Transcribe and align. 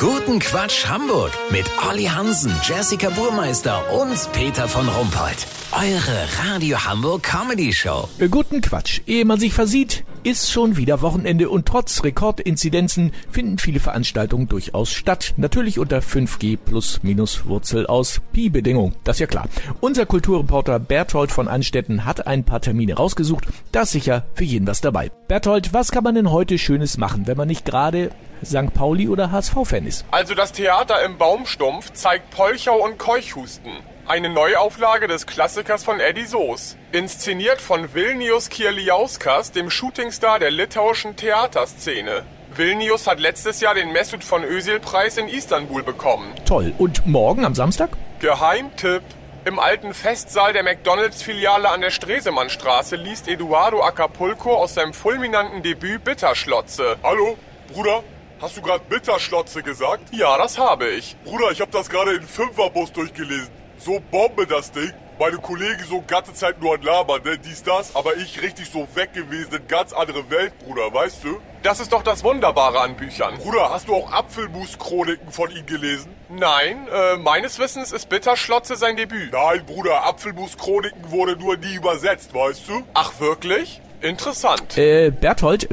Guten 0.00 0.38
Quatsch 0.38 0.86
Hamburg 0.86 1.32
mit 1.50 1.68
Olli 1.90 2.04
Hansen, 2.04 2.52
Jessica 2.62 3.10
Burmeister 3.10 3.82
und 3.92 4.30
Peter 4.32 4.68
von 4.68 4.88
Rumpold. 4.88 5.44
Eure 5.72 6.28
Radio 6.46 6.78
Hamburg 6.84 7.24
Comedy 7.24 7.72
Show. 7.72 8.08
Guten 8.30 8.60
Quatsch. 8.60 9.00
Ehe 9.08 9.24
man 9.24 9.40
sich 9.40 9.52
versieht, 9.52 10.04
ist 10.22 10.50
schon 10.50 10.76
wieder 10.76 11.02
Wochenende 11.02 11.48
und 11.48 11.66
trotz 11.66 12.04
Rekordinzidenzen 12.04 13.12
finden 13.30 13.58
viele 13.58 13.80
Veranstaltungen 13.80 14.48
durchaus 14.48 14.92
statt. 14.92 15.34
Natürlich 15.36 15.78
unter 15.78 15.98
5G 15.98 16.56
plus 16.56 17.02
minus 17.02 17.46
Wurzel 17.46 17.86
aus 17.86 18.20
Pi-Bedingung. 18.32 18.94
Das 19.04 19.16
ist 19.16 19.20
ja 19.20 19.26
klar. 19.26 19.48
Unser 19.80 20.06
Kulturreporter 20.06 20.78
Berthold 20.78 21.32
von 21.32 21.48
Anstetten 21.48 22.04
hat 22.04 22.26
ein 22.26 22.44
paar 22.44 22.60
Termine 22.60 22.94
rausgesucht. 22.94 23.46
Da 23.72 23.82
ist 23.82 23.92
sicher 23.92 24.24
für 24.34 24.44
jeden 24.44 24.66
was 24.66 24.80
dabei. 24.80 25.10
Berthold, 25.28 25.72
was 25.72 25.90
kann 25.90 26.04
man 26.04 26.14
denn 26.14 26.30
heute 26.30 26.58
Schönes 26.58 26.98
machen, 26.98 27.26
wenn 27.26 27.36
man 27.36 27.48
nicht 27.48 27.64
gerade 27.64 28.10
St. 28.44 28.72
Pauli 28.74 29.08
oder 29.08 29.30
HSV-Fan 29.32 29.86
ist? 29.86 30.04
Also 30.10 30.34
das 30.34 30.52
Theater 30.52 31.02
im 31.04 31.18
Baumstumpf 31.18 31.92
zeigt 31.92 32.30
Polchau 32.30 32.84
und 32.84 32.98
Keuchhusten. 32.98 33.72
Eine 34.08 34.30
Neuauflage 34.30 35.06
des 35.06 35.26
Klassikers 35.26 35.84
von 35.84 36.00
Eddie 36.00 36.24
Soos. 36.24 36.78
Inszeniert 36.92 37.60
von 37.60 37.92
Vilnius 37.92 38.48
Kierliauskas, 38.48 39.52
dem 39.52 39.68
Shootingstar 39.68 40.38
der 40.38 40.50
litauischen 40.50 41.14
Theaterszene. 41.14 42.22
Vilnius 42.56 43.06
hat 43.06 43.20
letztes 43.20 43.60
Jahr 43.60 43.74
den 43.74 43.92
Mesut 43.92 44.24
von 44.24 44.44
Özil-Preis 44.44 45.18
in 45.18 45.28
Istanbul 45.28 45.82
bekommen. 45.82 46.32
Toll. 46.46 46.72
Und 46.78 47.06
morgen 47.06 47.44
am 47.44 47.54
Samstag? 47.54 47.90
Geheimtipp. 48.20 49.02
Im 49.44 49.58
alten 49.58 49.92
Festsaal 49.92 50.54
der 50.54 50.62
McDonalds-Filiale 50.62 51.68
an 51.68 51.82
der 51.82 51.90
Stresemannstraße 51.90 52.96
liest 52.96 53.28
Eduardo 53.28 53.82
Acapulco 53.82 54.54
aus 54.54 54.72
seinem 54.72 54.94
fulminanten 54.94 55.62
Debüt 55.62 56.02
Bitterschlotze. 56.04 56.96
Hallo, 57.02 57.36
Bruder? 57.74 58.02
Hast 58.40 58.56
du 58.56 58.62
gerade 58.62 58.84
Bitterschlotze 58.88 59.62
gesagt? 59.62 60.04
Ja, 60.12 60.38
das 60.38 60.56
habe 60.56 60.88
ich. 60.88 61.14
Bruder, 61.24 61.50
ich 61.50 61.60
habe 61.60 61.72
das 61.72 61.90
gerade 61.90 62.14
in 62.14 62.22
Fünferbus 62.22 62.90
durchgelesen. 62.90 63.58
So 63.78 64.00
Bombe 64.10 64.46
das 64.46 64.72
Ding. 64.72 64.92
Meine 65.20 65.38
Kollegen 65.38 65.82
so 65.88 66.02
ganze 66.06 66.32
Zeit 66.32 66.60
nur 66.60 66.74
an 66.74 66.82
Labern, 66.82 67.20
ne, 67.24 67.36
dies, 67.38 67.64
das, 67.64 67.96
aber 67.96 68.16
ich 68.16 68.40
richtig 68.40 68.70
so 68.70 68.86
weg 68.94 69.12
gewesen, 69.14 69.52
in 69.54 69.66
ganz 69.66 69.92
andere 69.92 70.30
Welt, 70.30 70.56
Bruder, 70.60 70.94
weißt 70.94 71.24
du? 71.24 71.40
Das 71.64 71.80
ist 71.80 71.92
doch 71.92 72.04
das 72.04 72.22
Wunderbare 72.22 72.78
an 72.80 72.96
Büchern. 72.96 73.36
Bruder, 73.38 73.70
hast 73.70 73.88
du 73.88 73.94
auch 73.96 74.12
Apfelmus-Chroniken 74.12 75.32
von 75.32 75.50
ihm 75.50 75.66
gelesen? 75.66 76.14
Nein, 76.28 76.86
äh, 76.86 77.16
meines 77.16 77.58
Wissens 77.58 77.90
ist 77.90 78.08
Bitterschlotze 78.08 78.76
sein 78.76 78.96
Debüt. 78.96 79.32
Nein, 79.32 79.66
Bruder, 79.66 80.04
Apfelmus-Chroniken 80.04 81.10
wurde 81.10 81.36
nur 81.36 81.56
nie 81.56 81.74
übersetzt, 81.74 82.32
weißt 82.32 82.68
du? 82.68 82.84
Ach, 82.94 83.18
wirklich? 83.18 83.80
Interessant. 84.00 84.78
Äh, 84.78 85.10
Berthold, 85.10 85.68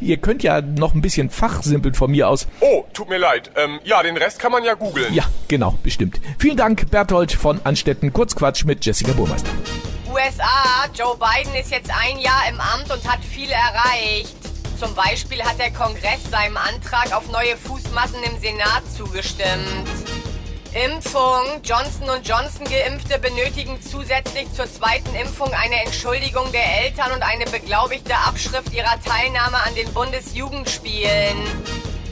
ihr 0.00 0.16
könnt 0.16 0.42
ja 0.42 0.60
noch 0.60 0.94
ein 0.94 1.00
bisschen 1.00 1.30
fachsimpeln 1.30 1.94
von 1.94 2.10
mir 2.10 2.28
aus. 2.28 2.46
Oh, 2.60 2.84
tut 2.92 3.08
mir 3.08 3.18
leid. 3.18 3.50
Ähm, 3.56 3.80
ja, 3.84 4.02
den 4.02 4.16
Rest 4.16 4.38
kann 4.38 4.52
man 4.52 4.64
ja 4.64 4.74
googeln. 4.74 5.12
Ja, 5.14 5.24
genau, 5.46 5.78
bestimmt. 5.82 6.20
Vielen 6.38 6.56
Dank, 6.56 6.90
Berthold 6.90 7.32
von 7.32 7.60
Anstetten. 7.64 8.12
Kurzquatsch 8.12 8.64
mit 8.64 8.84
Jessica 8.84 9.12
Burmeister. 9.12 9.50
USA, 10.10 10.86
Joe 10.94 11.16
Biden 11.16 11.54
ist 11.54 11.70
jetzt 11.70 11.90
ein 11.90 12.18
Jahr 12.18 12.48
im 12.48 12.60
Amt 12.60 12.90
und 12.90 13.06
hat 13.10 13.22
viel 13.22 13.50
erreicht. 13.50 14.34
Zum 14.78 14.94
Beispiel 14.94 15.42
hat 15.42 15.58
der 15.58 15.72
Kongress 15.72 16.30
seinem 16.30 16.56
Antrag 16.56 17.12
auf 17.14 17.30
neue 17.30 17.56
Fußmatten 17.56 18.22
im 18.22 18.38
Senat 18.40 18.82
zugestimmt. 18.96 19.97
Impfung. 20.74 21.60
Johnson 21.62 22.08
Johnson 22.22 22.64
Geimpfte 22.64 23.18
benötigen 23.18 23.78
zusätzlich 23.80 24.52
zur 24.52 24.66
zweiten 24.66 25.14
Impfung 25.14 25.52
eine 25.52 25.84
Entschuldigung 25.84 26.50
der 26.52 26.84
Eltern 26.84 27.12
und 27.12 27.22
eine 27.22 27.44
beglaubigte 27.46 28.14
Abschrift 28.14 28.72
ihrer 28.72 29.00
Teilnahme 29.04 29.56
an 29.64 29.74
den 29.74 29.92
Bundesjugendspielen. 29.92 31.36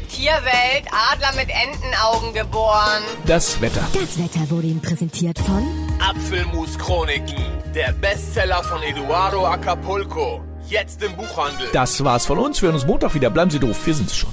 Tierwelt, 0.09 0.87
Adler 1.13 1.33
mit 1.37 1.51
Entenaugen 1.51 2.33
geboren. 2.33 3.03
Das 3.27 3.61
Wetter. 3.61 3.87
Das 3.93 4.19
Wetter 4.19 4.49
wurde 4.51 4.69
Ihnen 4.69 4.81
präsentiert 4.81 5.39
von 5.39 5.63
Apfelmus 6.01 6.79
Chroniken, 6.79 7.45
der 7.75 7.93
Bestseller 7.93 8.63
von 8.63 8.83
Eduardo 8.83 9.47
Acapulco. 9.47 10.41
Jetzt 10.69 11.03
im 11.03 11.15
Buchhandel. 11.17 11.69
Das 11.73 12.03
war's 12.03 12.27
von 12.27 12.39
uns. 12.39 12.61
Wir 12.61 12.69
hören 12.69 12.77
uns 12.77 12.87
Montag 12.87 13.15
wieder. 13.15 13.31
Bleiben 13.31 13.51
Sie 13.51 13.61
doof. 13.61 13.79
Wir 13.85 13.95
sind's 13.95 14.17
schon. 14.17 14.31